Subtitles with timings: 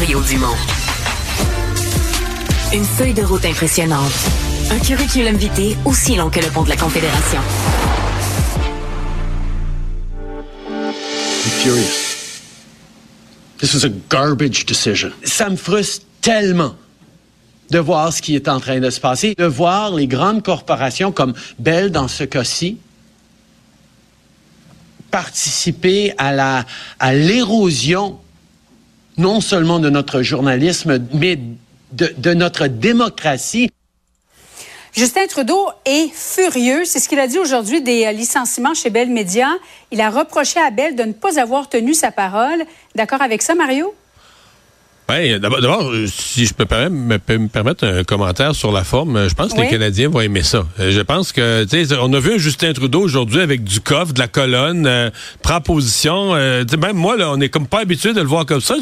[0.00, 0.56] Mario Dumont.
[2.72, 4.14] Une feuille de route impressionnante.
[4.70, 7.40] Un curriculum vitae aussi long que le pont de la Confédération.
[11.44, 12.40] I'm furious.
[13.58, 15.12] This was a garbage decision.
[15.22, 16.76] Ça me frustre tellement
[17.68, 21.12] de voir ce qui est en train de se passer, de voir les grandes corporations
[21.12, 22.78] comme Bell dans ce cas-ci
[25.10, 26.64] participer à la
[26.98, 28.18] à l'érosion
[29.20, 31.38] non seulement de notre journalisme, mais
[31.92, 33.70] de, notre démocratie.
[34.92, 36.84] Justin Trudeau est furieux.
[36.84, 39.48] C'est ce qu'il a dit aujourd'hui des euh, licenciements chez Bell Media.
[39.92, 42.64] Il a reproché à Bell de ne pas avoir tenu sa parole.
[42.96, 43.94] D'accord avec ça, Mario?
[45.10, 49.34] Oui, d'abord, euh, si je peux me, permettre un commentaire sur la forme, euh, je
[49.34, 50.64] pense que les Canadiens vont aimer ça.
[50.78, 53.80] Euh, je pense que, tu sais, on a vu un Justin Trudeau aujourd'hui avec du
[53.80, 55.10] coffre, de la colonne, euh,
[55.42, 56.34] prend position.
[56.34, 58.76] même moi, là, on est comme pas habitué de le voir comme ça.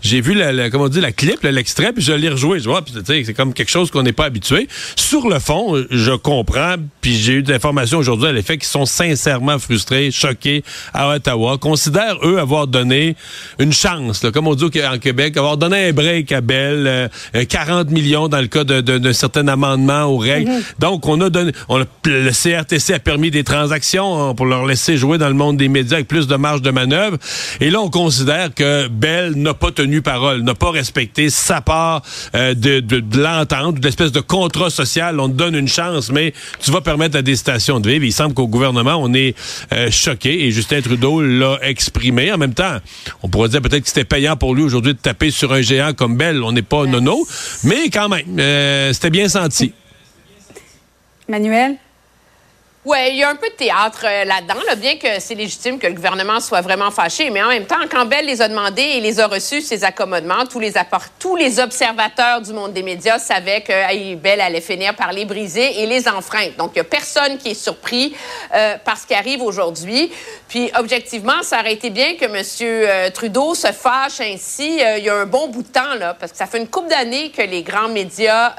[0.00, 2.60] J'ai vu, la, comment on dit, la clip, l'extrait, puis je l'ai rejoué.
[2.60, 4.68] Je vois, puis c'est comme quelque chose qu'on n'est pas habitué.
[4.96, 8.86] Sur le fond, je comprends, puis j'ai eu des informations aujourd'hui à l'effet qu'ils sont
[8.86, 13.16] sincèrement frustrés, choqués à Ottawa, considèrent, eux, avoir donné
[13.58, 17.10] une chance, comme on dit en Québec, avoir donné un break à Bell,
[17.48, 20.50] 40 millions dans le cas d'un de, de, certain amendement aux règles.
[20.50, 20.62] Mhm.
[20.78, 24.96] Donc, on a donné, on le CRTC a permis des transactions hein, pour leur laisser
[24.96, 27.18] jouer dans le monde des médias avec plus de marge de manœuvre.
[27.60, 32.02] Et là, on considère que Bell n'a pas tenu parole, n'a pas respecté sa part
[32.34, 35.20] euh, de, de, de l'entente, de l'espèce de contrat social.
[35.20, 38.04] On te donne une chance, mais tu vas permettre à des stations de vivre.
[38.04, 39.34] Il semble qu'au gouvernement, on est
[39.72, 42.32] euh, choqué et Justin Trudeau l'a exprimé.
[42.32, 42.78] En même temps,
[43.22, 45.92] on pourrait dire peut-être que c'était payant pour lui aujourd'hui de taper sur un géant
[45.94, 46.42] comme Bell.
[46.42, 47.26] On n'est pas nono,
[47.64, 49.72] mais quand même, euh, c'était bien senti.
[51.28, 51.76] Manuel?
[52.86, 55.86] Oui, il y a un peu de théâtre euh, là-dedans, bien que c'est légitime que
[55.86, 57.30] le gouvernement soit vraiment fâché.
[57.30, 60.44] Mais en même temps, quand Bell les a demandés et les a reçus, ces accommodements,
[60.44, 60.74] tous les,
[61.18, 65.80] tous les observateurs du monde des médias savaient que Bell allait finir par les briser
[65.80, 66.56] et les enfreindre.
[66.58, 68.14] Donc, il n'y a personne qui est surpris
[68.54, 70.12] euh, par ce qui arrive aujourd'hui.
[70.46, 72.44] Puis, objectivement, ça aurait été bien que M.
[72.60, 76.32] Euh, Trudeau se fâche ainsi il y a un bon bout de temps, là, parce
[76.32, 78.52] que ça fait une couple d'années que les grands médias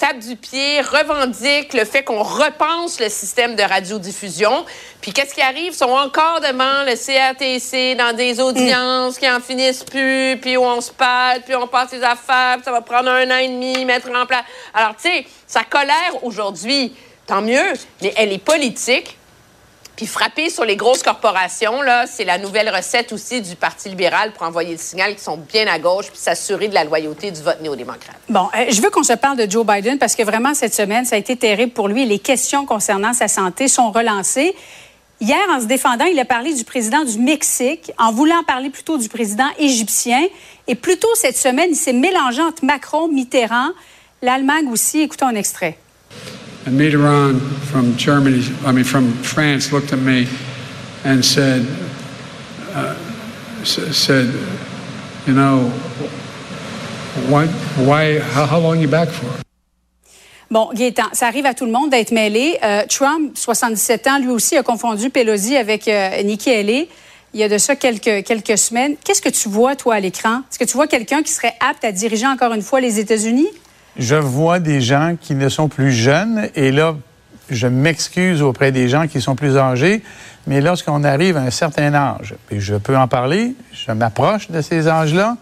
[0.00, 4.64] tape du pied, revendique le fait qu'on repense le système de radiodiffusion.
[5.00, 5.72] Puis qu'est-ce qui arrive?
[5.72, 10.62] Ils sont encore devant le CRTC dans des audiences qui en finissent plus, puis où
[10.62, 13.48] on se parle, puis on passe les affaires, puis ça va prendre un an et
[13.48, 14.44] demi, mettre en place.
[14.74, 16.94] Alors, tu sais, sa colère aujourd'hui,
[17.26, 19.16] tant mieux, mais elle est politique.
[20.00, 24.32] Puis frapper sur les grosses corporations, là, c'est la nouvelle recette aussi du Parti libéral
[24.32, 27.42] pour envoyer le signal qu'ils sont bien à gauche puis s'assurer de la loyauté du
[27.42, 28.16] vote néo-démocrate.
[28.30, 31.04] Bon, euh, je veux qu'on se parle de Joe Biden parce que vraiment cette semaine,
[31.04, 32.06] ça a été terrible pour lui.
[32.06, 34.56] Les questions concernant sa santé sont relancées.
[35.20, 38.96] Hier, en se défendant, il a parlé du président du Mexique, en voulant parler plutôt
[38.96, 40.22] du président égyptien.
[40.66, 43.68] Et plus tôt cette semaine, il s'est mélangé entre Macron, Mitterrand,
[44.22, 45.02] l'Allemagne aussi.
[45.02, 45.76] Écoutons un extrait.
[46.66, 47.40] And Mitterrand
[47.70, 50.28] from Germany, I mean, from France, looked at me
[51.04, 51.66] and said,
[52.74, 52.94] uh,
[53.64, 54.26] said,
[55.26, 55.70] you know,
[57.28, 57.48] what,
[57.78, 59.26] why, how, how long are you back for?
[60.50, 62.58] Bon, Gaétan, ça arrive à tout le monde d'être mêlé.
[62.62, 66.88] Euh, Trump, 77 ans, lui aussi a confondu Pelosi avec euh, Nikki Haley.
[67.32, 68.96] Il y a de ça quelques semaines.
[69.04, 70.42] Qu'est-ce que tu vois, toi, à l'écran?
[70.50, 73.46] Est-ce que tu vois quelqu'un qui serait apte à diriger encore une fois les États-Unis?
[73.98, 76.96] Je vois des gens qui ne sont plus jeunes et là,
[77.50, 80.02] je m'excuse auprès des gens qui sont plus âgés,
[80.46, 84.60] mais lorsqu'on arrive à un certain âge, et je peux en parler, je m'approche de
[84.60, 85.36] ces âges-là,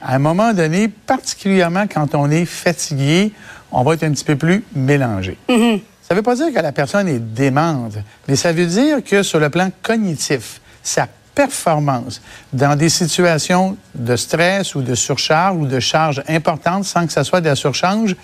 [0.00, 3.32] à un moment donné, particulièrement quand on est fatigué,
[3.72, 5.36] on va être un petit peu plus mélangé.
[5.48, 5.80] Mm-hmm.
[6.02, 9.22] Ça ne veut pas dire que la personne est démente, mais ça veut dire que
[9.22, 11.06] sur le plan cognitif, ça
[11.38, 12.20] performance
[12.52, 17.22] dans des situations de stress ou de surcharge ou de charge importante sans que ça
[17.22, 18.16] soit de la surcharge,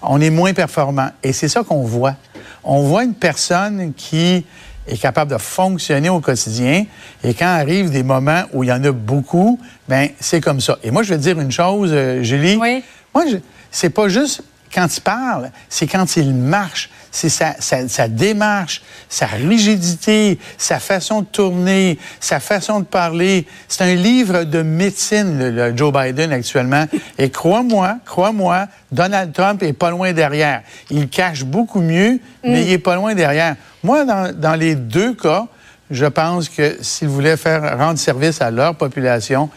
[0.00, 1.08] on est moins performant.
[1.24, 2.14] Et c'est ça qu'on voit.
[2.62, 4.46] On voit une personne qui
[4.86, 6.84] est capable de fonctionner au quotidien.
[7.24, 9.58] Et quand arrivent des moments où il y en a beaucoup,
[9.88, 10.78] ben c'est comme ça.
[10.84, 12.58] Et moi, je vais te dire une chose, euh, Julie.
[12.60, 12.84] Oui.
[13.12, 13.24] Moi,
[13.72, 20.38] c'est pas juste quand il parle, c'est quand il marche c'est sa, démarche, sa rigidité,
[20.56, 23.46] sa façon de tourner, sa façon de parler.
[23.68, 26.86] C'est un livre de médecine, le, Joe Biden actuellement.
[27.18, 30.62] Et crois-moi, crois-moi, Donald Trump est pas loin derrière.
[30.90, 32.64] Il cache beaucoup mieux, mais mm.
[32.64, 33.56] il est pas loin derrière.
[33.84, 35.46] Moi, dans, dans les deux cas,
[35.90, 39.50] je pense que s'ils voulaient faire rendre service à leur population,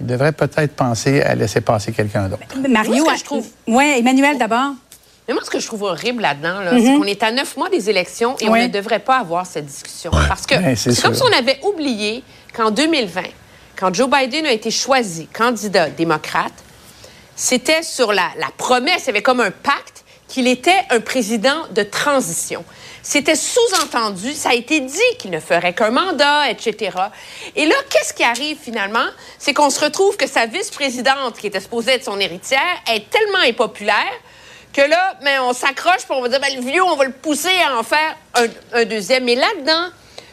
[0.00, 2.42] ils devraient peut-être penser à laisser passer quelqu'un d'autre.
[2.68, 3.46] Mario, je trouve.
[3.66, 4.72] Oui, Emmanuel d'abord.
[5.28, 6.98] Mais moi, ce que je trouve horrible là-dedans, c'est mhm.
[6.98, 10.10] qu'on est à neuf mois des élections et on ne devrait pas avoir cette discussion.
[10.10, 13.22] Parce que c'est comme si on avait oublié qu'en 2020,
[13.76, 16.52] quand Joe Biden a été choisi candidat démocrate,
[17.36, 19.89] c'était sur la, la promesse, il y avait comme un pacte
[20.30, 22.64] qu'il était un président de transition.
[23.02, 26.96] C'était sous-entendu, ça a été dit qu'il ne ferait qu'un mandat, etc.
[27.56, 29.06] Et là, qu'est-ce qui arrive finalement?
[29.38, 32.60] C'est qu'on se retrouve que sa vice-présidente, qui était supposée être son héritière,
[32.90, 34.12] est tellement impopulaire
[34.72, 37.12] que là, mais on s'accroche pour on va dire, ben, le vieux, on va le
[37.12, 39.24] pousser à en faire un, un deuxième.
[39.24, 39.88] Mais là-dedans,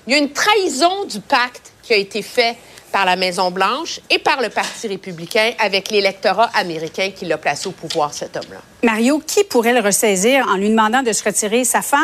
[0.05, 2.55] il y a une trahison du pacte qui a été fait
[2.91, 7.71] par la Maison-Blanche et par le Parti républicain avec l'électorat américain qui l'a placé au
[7.71, 8.59] pouvoir, cet homme-là.
[8.83, 12.01] Mario, qui pourrait le ressaisir en lui demandant de se retirer sa femme?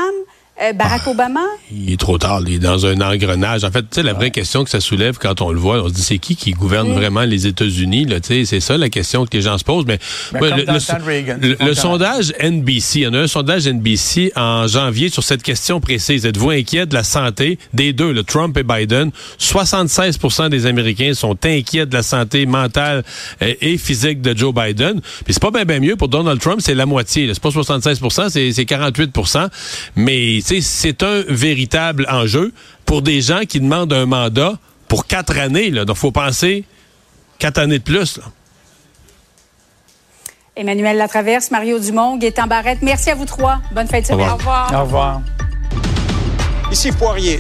[0.61, 1.41] Euh, Barack ah, Obama?
[1.71, 3.63] Il est trop tard, il est dans un engrenage.
[3.63, 5.89] En fait, tu sais, la vraie question que ça soulève quand on le voit, on
[5.89, 8.89] se dit c'est qui qui gouverne vraiment les États-Unis, là, tu sais, c'est ça la
[8.89, 9.85] question que les gens se posent.
[9.87, 9.97] Mais,
[10.31, 10.55] ben,
[11.59, 15.81] le, sondage NBC, il y en a un sondage NBC en janvier sur cette question
[15.81, 16.23] précise.
[16.23, 19.09] Êtes-vous inquiet de la santé des deux, le Trump et Biden?
[19.39, 23.03] 76% des Américains sont inquiets de la santé mentale
[23.41, 25.01] euh, et physique de Joe Biden.
[25.25, 27.27] Puis c'est pas bien mieux pour Donald Trump, c'est la moitié.
[27.33, 29.17] C'est pas 76% c'est 48
[29.95, 32.53] Mais c'est un véritable enjeu
[32.85, 34.57] pour des gens qui demandent un mandat
[34.87, 35.69] pour quatre années.
[35.69, 35.85] Là.
[35.85, 36.65] Donc, il faut penser
[37.39, 38.19] quatre années de plus.
[40.55, 43.59] Emmanuel Latraverse, Mario Dumont, Gaétan Barrette, merci à vous trois.
[43.73, 44.29] Bonne fête de semaine.
[44.29, 44.71] Au revoir.
[44.71, 45.21] Au revoir.
[46.71, 47.39] Ici Poirier,